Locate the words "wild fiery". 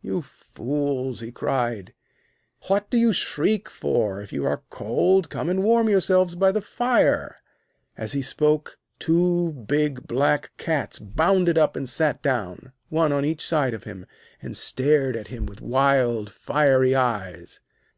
15.60-16.94